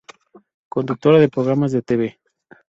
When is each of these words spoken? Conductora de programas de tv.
Conductora 0.67 1.19
de 1.19 1.29
programas 1.29 1.71
de 1.73 1.83
tv. 1.83 2.17